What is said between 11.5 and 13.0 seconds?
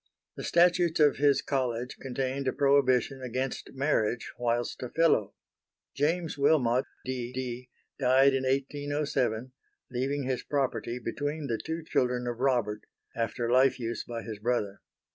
two children of Robert,